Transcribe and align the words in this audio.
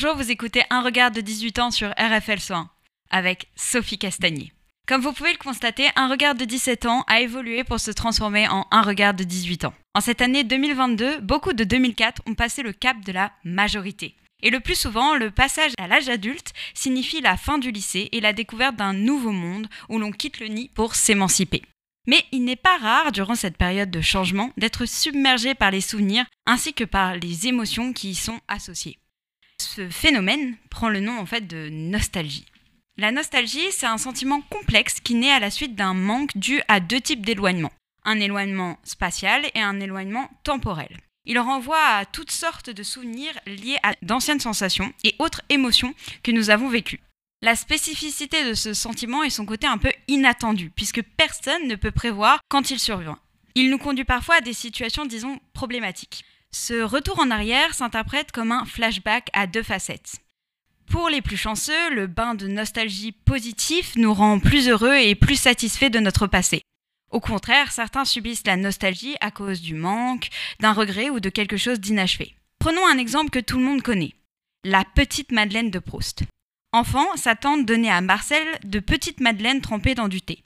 Bonjour, 0.00 0.14
vous 0.14 0.30
écoutez 0.30 0.62
Un 0.70 0.82
regard 0.82 1.10
de 1.10 1.20
18 1.20 1.58
ans 1.58 1.70
sur 1.72 1.88
RFL 1.98 2.38
101 2.38 2.70
avec 3.10 3.48
Sophie 3.56 3.98
Castagnier. 3.98 4.52
Comme 4.86 5.00
vous 5.00 5.12
pouvez 5.12 5.32
le 5.32 5.38
constater, 5.38 5.88
Un 5.96 6.08
regard 6.08 6.36
de 6.36 6.44
17 6.44 6.86
ans 6.86 7.02
a 7.08 7.20
évolué 7.20 7.64
pour 7.64 7.80
se 7.80 7.90
transformer 7.90 8.46
en 8.46 8.68
Un 8.70 8.82
regard 8.82 9.12
de 9.12 9.24
18 9.24 9.64
ans. 9.64 9.74
En 9.96 10.00
cette 10.00 10.22
année 10.22 10.44
2022, 10.44 11.18
beaucoup 11.18 11.52
de 11.52 11.64
2004 11.64 12.22
ont 12.26 12.36
passé 12.36 12.62
le 12.62 12.72
cap 12.72 13.04
de 13.04 13.10
la 13.10 13.32
majorité. 13.42 14.14
Et 14.40 14.50
le 14.50 14.60
plus 14.60 14.76
souvent, 14.76 15.16
le 15.16 15.32
passage 15.32 15.72
à 15.78 15.88
l'âge 15.88 16.08
adulte 16.08 16.52
signifie 16.74 17.20
la 17.20 17.36
fin 17.36 17.58
du 17.58 17.72
lycée 17.72 18.08
et 18.12 18.20
la 18.20 18.32
découverte 18.32 18.76
d'un 18.76 18.92
nouveau 18.92 19.32
monde 19.32 19.66
où 19.88 19.98
l'on 19.98 20.12
quitte 20.12 20.38
le 20.38 20.46
nid 20.46 20.70
pour 20.76 20.94
s'émanciper. 20.94 21.62
Mais 22.06 22.22
il 22.30 22.44
n'est 22.44 22.54
pas 22.54 22.78
rare, 22.78 23.10
durant 23.10 23.34
cette 23.34 23.56
période 23.56 23.90
de 23.90 24.00
changement, 24.00 24.52
d'être 24.58 24.86
submergé 24.86 25.56
par 25.56 25.72
les 25.72 25.80
souvenirs 25.80 26.26
ainsi 26.46 26.72
que 26.72 26.84
par 26.84 27.16
les 27.16 27.48
émotions 27.48 27.92
qui 27.92 28.10
y 28.10 28.14
sont 28.14 28.38
associées. 28.46 29.00
Ce 29.60 29.88
phénomène 29.88 30.56
prend 30.70 30.88
le 30.88 31.00
nom 31.00 31.18
en 31.18 31.26
fait 31.26 31.46
de 31.46 31.68
nostalgie. 31.68 32.46
La 32.96 33.12
nostalgie, 33.12 33.70
c'est 33.70 33.86
un 33.86 33.98
sentiment 33.98 34.40
complexe 34.40 35.00
qui 35.00 35.14
naît 35.14 35.30
à 35.32 35.40
la 35.40 35.50
suite 35.50 35.74
d'un 35.74 35.94
manque 35.94 36.36
dû 36.36 36.60
à 36.68 36.80
deux 36.80 37.00
types 37.00 37.24
d'éloignement. 37.24 37.72
Un 38.04 38.20
éloignement 38.20 38.78
spatial 38.84 39.46
et 39.54 39.60
un 39.60 39.80
éloignement 39.80 40.30
temporel. 40.42 40.96
Il 41.24 41.38
renvoie 41.38 41.80
à 41.80 42.06
toutes 42.06 42.30
sortes 42.30 42.70
de 42.70 42.82
souvenirs 42.82 43.38
liés 43.46 43.76
à 43.82 43.92
d'anciennes 44.02 44.40
sensations 44.40 44.92
et 45.04 45.14
autres 45.18 45.42
émotions 45.48 45.94
que 46.22 46.32
nous 46.32 46.50
avons 46.50 46.68
vécues. 46.68 47.00
La 47.42 47.54
spécificité 47.54 48.44
de 48.44 48.54
ce 48.54 48.74
sentiment 48.74 49.22
est 49.22 49.30
son 49.30 49.46
côté 49.46 49.66
un 49.66 49.78
peu 49.78 49.92
inattendu, 50.08 50.70
puisque 50.74 51.02
personne 51.02 51.68
ne 51.68 51.76
peut 51.76 51.92
prévoir 51.92 52.40
quand 52.48 52.70
il 52.70 52.80
survient. 52.80 53.18
Il 53.54 53.70
nous 53.70 53.78
conduit 53.78 54.04
parfois 54.04 54.36
à 54.36 54.40
des 54.40 54.52
situations, 54.52 55.06
disons, 55.06 55.38
problématiques. 55.52 56.24
Ce 56.50 56.82
retour 56.82 57.18
en 57.18 57.30
arrière 57.30 57.74
s'interprète 57.74 58.32
comme 58.32 58.52
un 58.52 58.64
flashback 58.64 59.28
à 59.32 59.46
deux 59.46 59.62
facettes. 59.62 60.16
Pour 60.90 61.10
les 61.10 61.20
plus 61.20 61.36
chanceux, 61.36 61.94
le 61.94 62.06
bain 62.06 62.34
de 62.34 62.48
nostalgie 62.48 63.12
positif 63.12 63.94
nous 63.96 64.14
rend 64.14 64.38
plus 64.38 64.68
heureux 64.68 64.96
et 64.96 65.14
plus 65.14 65.36
satisfaits 65.36 65.90
de 65.90 65.98
notre 65.98 66.26
passé. 66.26 66.62
Au 67.10 67.20
contraire, 67.20 67.72
certains 67.72 68.04
subissent 68.04 68.46
la 68.46 68.56
nostalgie 68.56 69.16
à 69.20 69.30
cause 69.30 69.60
du 69.60 69.74
manque, 69.74 70.28
d'un 70.60 70.72
regret 70.72 71.10
ou 71.10 71.20
de 71.20 71.28
quelque 71.28 71.56
chose 71.56 71.80
d'inachevé. 71.80 72.34
Prenons 72.58 72.86
un 72.86 72.98
exemple 72.98 73.30
que 73.30 73.38
tout 73.38 73.58
le 73.58 73.64
monde 73.64 73.82
connaît. 73.82 74.14
La 74.64 74.84
petite 74.84 75.32
Madeleine 75.32 75.70
de 75.70 75.78
Proust. 75.78 76.22
Enfant, 76.72 77.16
sa 77.16 77.34
tante 77.34 77.64
donnait 77.64 77.90
à 77.90 78.00
Marcel 78.00 78.46
de 78.64 78.80
petites 78.80 79.20
madeleines 79.20 79.60
trempées 79.60 79.94
dans 79.94 80.08
du 80.08 80.20
thé. 80.20 80.42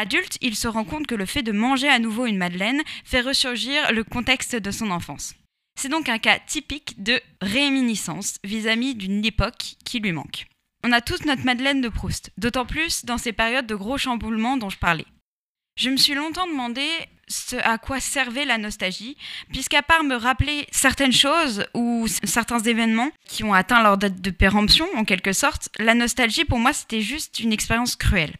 Adulte, 0.00 0.38
il 0.40 0.56
se 0.56 0.66
rend 0.66 0.84
compte 0.84 1.06
que 1.06 1.14
le 1.14 1.26
fait 1.26 1.42
de 1.42 1.52
manger 1.52 1.86
à 1.86 1.98
nouveau 1.98 2.24
une 2.24 2.38
madeleine 2.38 2.80
fait 3.04 3.20
ressurgir 3.20 3.92
le 3.92 4.02
contexte 4.02 4.56
de 4.56 4.70
son 4.70 4.90
enfance. 4.90 5.34
C'est 5.78 5.90
donc 5.90 6.08
un 6.08 6.16
cas 6.16 6.38
typique 6.38 7.02
de 7.02 7.20
réminiscence 7.42 8.38
vis-à-vis 8.42 8.94
d'une 8.94 9.22
époque 9.26 9.76
qui 9.84 10.00
lui 10.00 10.12
manque. 10.12 10.46
On 10.84 10.92
a 10.92 11.02
tous 11.02 11.26
notre 11.26 11.44
Madeleine 11.44 11.82
de 11.82 11.90
Proust, 11.90 12.30
d'autant 12.38 12.64
plus 12.64 13.04
dans 13.04 13.18
ces 13.18 13.32
périodes 13.32 13.66
de 13.66 13.74
gros 13.74 13.98
chamboulements 13.98 14.56
dont 14.56 14.70
je 14.70 14.78
parlais. 14.78 15.04
Je 15.76 15.90
me 15.90 15.98
suis 15.98 16.14
longtemps 16.14 16.46
demandé 16.46 16.88
à 17.62 17.76
quoi 17.76 18.00
servait 18.00 18.46
la 18.46 18.56
nostalgie, 18.56 19.18
puisqu'à 19.52 19.82
part 19.82 20.02
me 20.02 20.14
rappeler 20.14 20.66
certaines 20.72 21.12
choses 21.12 21.66
ou 21.74 22.06
certains 22.24 22.60
événements 22.60 23.10
qui 23.28 23.44
ont 23.44 23.52
atteint 23.52 23.82
leur 23.82 23.98
date 23.98 24.22
de 24.22 24.30
péremption, 24.30 24.86
en 24.94 25.04
quelque 25.04 25.34
sorte, 25.34 25.68
la 25.78 25.92
nostalgie 25.92 26.46
pour 26.46 26.58
moi 26.58 26.72
c'était 26.72 27.02
juste 27.02 27.38
une 27.38 27.52
expérience 27.52 27.96
cruelle. 27.96 28.34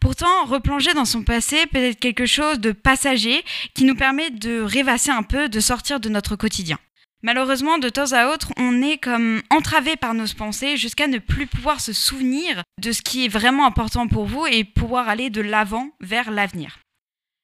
Pourtant, 0.00 0.44
replonger 0.44 0.94
dans 0.94 1.04
son 1.04 1.22
passé 1.22 1.66
peut 1.66 1.78
être 1.78 1.98
quelque 1.98 2.26
chose 2.26 2.60
de 2.60 2.72
passager 2.72 3.44
qui 3.74 3.84
nous 3.84 3.96
permet 3.96 4.30
de 4.30 4.60
rêvasser 4.60 5.10
un 5.10 5.22
peu, 5.22 5.48
de 5.48 5.60
sortir 5.60 5.98
de 6.00 6.08
notre 6.08 6.36
quotidien. 6.36 6.78
Malheureusement, 7.22 7.78
de 7.78 7.88
temps 7.88 8.12
à 8.12 8.32
autre, 8.32 8.52
on 8.56 8.80
est 8.80 8.98
comme 8.98 9.42
entravé 9.50 9.96
par 9.96 10.14
nos 10.14 10.28
pensées 10.36 10.76
jusqu'à 10.76 11.08
ne 11.08 11.18
plus 11.18 11.48
pouvoir 11.48 11.80
se 11.80 11.92
souvenir 11.92 12.62
de 12.80 12.92
ce 12.92 13.02
qui 13.02 13.24
est 13.24 13.28
vraiment 13.28 13.66
important 13.66 14.06
pour 14.06 14.26
vous 14.26 14.46
et 14.46 14.62
pouvoir 14.62 15.08
aller 15.08 15.28
de 15.28 15.40
l'avant 15.40 15.90
vers 16.00 16.30
l'avenir. 16.30 16.78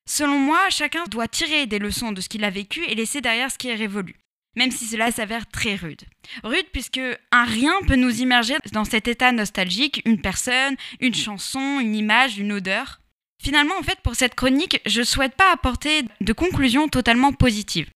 Selon 0.08 0.38
moi, 0.38 0.60
chacun 0.70 1.02
doit 1.10 1.26
tirer 1.26 1.66
des 1.66 1.80
leçons 1.80 2.12
de 2.12 2.20
ce 2.20 2.28
qu'il 2.28 2.44
a 2.44 2.50
vécu 2.50 2.84
et 2.84 2.94
laisser 2.94 3.20
derrière 3.20 3.50
ce 3.50 3.58
qui 3.58 3.68
est 3.68 3.74
révolu 3.74 4.14
même 4.56 4.70
si 4.70 4.86
cela 4.86 5.10
s'avère 5.10 5.46
très 5.46 5.74
rude. 5.74 6.02
Rude 6.42 6.66
puisque 6.72 7.00
un 7.32 7.44
rien 7.44 7.74
peut 7.86 7.96
nous 7.96 8.20
immerger 8.20 8.56
dans 8.72 8.84
cet 8.84 9.08
état 9.08 9.32
nostalgique, 9.32 10.02
une 10.04 10.20
personne, 10.20 10.76
une 11.00 11.14
chanson, 11.14 11.80
une 11.80 11.94
image, 11.94 12.38
une 12.38 12.52
odeur. 12.52 13.00
Finalement, 13.42 13.74
en 13.78 13.82
fait, 13.82 14.00
pour 14.00 14.14
cette 14.14 14.34
chronique, 14.34 14.80
je 14.86 15.00
ne 15.00 15.04
souhaite 15.04 15.34
pas 15.34 15.52
apporter 15.52 16.04
de 16.20 16.32
conclusion 16.32 16.88
totalement 16.88 17.32
positive. 17.32 17.90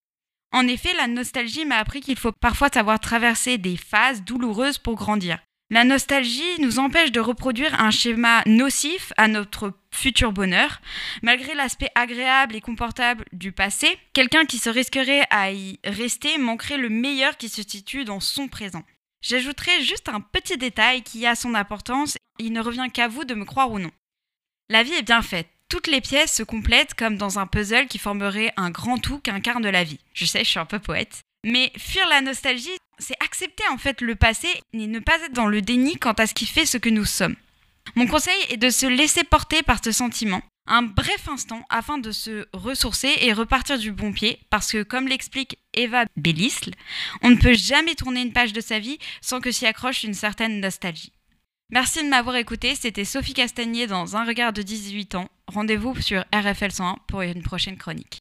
En 0.53 0.67
effet, 0.67 0.95
la 0.97 1.07
nostalgie 1.07 1.65
m'a 1.65 1.77
appris 1.77 2.01
qu'il 2.01 2.17
faut 2.17 2.33
parfois 2.33 2.69
savoir 2.69 3.01
traverser 3.01 3.59
des 3.59 3.77
phases 3.77 4.23
douloureuses 4.23 4.79
pour 4.79 4.95
grandir. 4.95 5.39
La 5.71 5.85
nostalgie 5.85 6.61
nous 6.61 6.79
empêche 6.79 7.13
de 7.13 7.21
reproduire 7.21 7.79
un 7.79 7.91
schéma 7.91 8.43
nocif 8.47 9.13
à 9.19 9.29
notre 9.29 9.75
futur 9.91 10.33
bonheur. 10.33 10.81
Malgré 11.21 11.55
l'aspect 11.55 11.91
agréable 11.95 12.57
et 12.57 12.63
confortable 12.63 13.27
du 13.33 13.53
passé, 13.53 13.99
quelqu'un 14.15 14.47
qui 14.47 14.57
se 14.57 14.71
risquerait 14.71 15.25
à 15.29 15.53
y 15.53 15.79
rester 15.85 16.39
manquerait 16.39 16.79
le 16.79 16.89
meilleur 16.89 17.37
qui 17.37 17.51
se 17.51 17.63
situe 17.63 18.07
dans 18.07 18.21
son 18.21 18.49
présent. 18.49 18.83
J'ajouterai 19.21 19.83
juste 19.83 20.09
un 20.09 20.21
petit 20.21 20.57
détail 20.57 21.03
qui 21.03 21.27
a 21.27 21.35
son 21.35 21.55
importance, 21.55 22.17
il 22.39 22.53
ne 22.53 22.63
revient 22.63 22.89
qu'à 22.93 23.09
vous 23.09 23.25
de 23.25 23.35
me 23.35 23.45
croire 23.45 23.71
ou 23.71 23.79
non. 23.79 23.91
La 24.71 24.83
vie 24.83 24.95
est 24.95 25.03
bien 25.03 25.23
faite. 25.23 25.49
Toutes 25.69 25.87
les 25.87 26.01
pièces 26.01 26.35
se 26.35 26.43
complètent 26.43 26.95
comme 26.95 27.19
dans 27.19 27.39
un 27.39 27.47
puzzle 27.47 27.89
qui 27.89 27.99
formerait 27.99 28.55
un 28.57 28.71
grand 28.71 28.97
tout 28.97 29.19
qu'incarne 29.19 29.69
la 29.69 29.85
vie. 29.85 30.01
Je 30.15 30.25
sais, 30.25 30.45
je 30.45 30.49
suis 30.49 30.59
un 30.59 30.65
peu 30.65 30.79
poète. 30.79 31.21
Mais 31.45 31.73
fuir 31.77 32.09
la 32.09 32.23
nostalgie, 32.23 32.79
c'est 32.99 33.17
accepter 33.23 33.65
en 33.71 33.79
fait 33.79 34.01
le 34.01 34.15
passé 34.15 34.49
et 34.73 34.87
ne 34.87 34.99
pas 34.99 35.19
être 35.25 35.33
dans 35.33 35.47
le 35.47 35.63
déni 35.63 35.97
quant 35.97 36.13
à 36.13 36.27
ce 36.27 36.35
qui 36.35 36.47
fait 36.47 36.67
ce 36.67 36.79
que 36.79 36.89
nous 36.89 37.05
sommes. 37.05 37.37
Mon 37.95 38.07
conseil 38.07 38.39
est 38.51 38.57
de 38.57 38.71
se 38.71 38.87
laisser 38.87 39.25
porter 39.25 39.63
par 39.63 39.83
ce 39.83 39.93
sentiment, 39.93 40.43
un 40.67 40.83
bref 40.83 41.29
instant 41.29 41.63
afin 41.71 41.99
de 41.99 42.13
se 42.13 42.47
ressourcer 42.53 43.13
et 43.21 43.33
repartir 43.33 43.79
du 43.79 43.93
bon 43.93 44.13
pied, 44.13 44.39
parce 44.51 44.71
que 44.71 44.83
comme 44.83 45.09
l'explique 45.09 45.59
Eva 45.75 46.05
Bellisle, 46.17 46.75
on 47.23 47.31
ne 47.31 47.37
peut 47.37 47.55
jamais 47.55 47.95
tourner 47.95 48.21
une 48.21 48.33
page 48.33 48.53
de 48.53 48.61
sa 48.61 48.79
vie 48.79 48.99
sans 49.21 49.41
que 49.41 49.53
s'y 49.53 49.67
accroche 49.67 50.05
une 50.05 50.15
certaine 50.15 50.61
nostalgie. 50.61 51.13
Merci 51.71 52.03
de 52.03 52.09
m'avoir 52.09 52.37
écouté, 52.37 52.75
c'était 52.75 53.05
Sophie 53.05 53.35
Castagnier 53.35 53.87
dans 53.87 54.17
Un 54.17 54.25
regard 54.25 54.53
de 54.53 54.63
18 54.63 55.17
ans. 55.17 55.29
Rendez-vous 55.49 56.01
sur 56.01 56.25
RFL 56.35 56.73
101 56.73 56.97
pour 57.07 57.23
une 57.23 57.43
prochaine 57.43 57.77
chronique. 57.77 58.21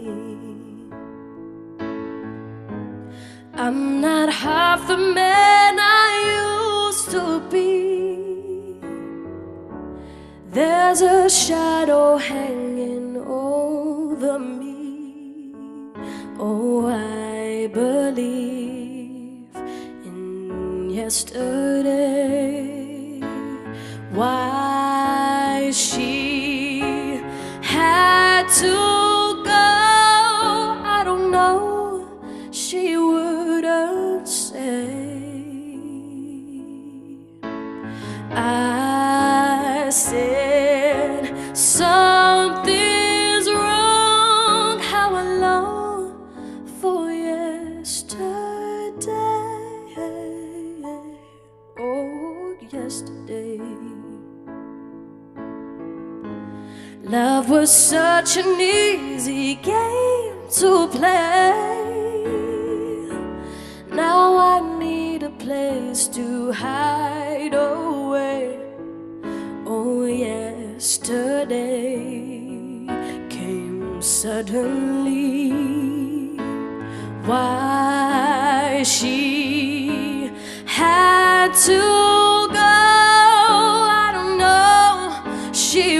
I'm 3.63 4.01
not 4.01 4.27
half 4.33 4.87
the 4.87 4.97
man 4.97 5.77
I 5.79 6.09
used 6.89 7.11
to 7.11 7.39
be. 7.51 8.79
There's 10.49 11.01
a 11.01 11.29
shadow 11.29 12.17
hanging 12.17 13.17
over 13.17 14.39
me. 14.39 15.53
Oh, 16.39 16.87
I 16.87 17.67
believe 17.67 19.45
in 20.09 20.89
yesterday. 20.89 21.99
Why 24.11 25.69
she 25.71 27.21
had 27.61 28.47
to. 28.61 29.00
Love 57.11 57.49
was 57.49 57.69
such 57.69 58.37
an 58.37 58.61
easy 58.61 59.55
game 59.55 60.47
to 60.49 60.87
play. 60.87 61.51
Now 63.91 64.37
I 64.37 64.61
need 64.79 65.23
a 65.23 65.29
place 65.31 66.07
to 66.07 66.53
hide 66.53 67.53
away. 67.53 68.57
Oh, 69.65 70.05
yesterday 70.05 71.57
came 73.29 74.01
suddenly. 74.01 75.51
Why 77.25 78.83
she 78.85 80.31
had 80.65 81.53
to 81.65 81.77
go, 81.77 82.71
I 83.99 84.11
don't 84.13 84.37
know. 84.37 85.51
She 85.51 85.99